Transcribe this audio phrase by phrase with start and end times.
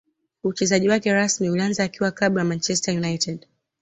[0.43, 3.47] Uchezaji wake rasmi ulianza akiwa na klabu ya Manchester united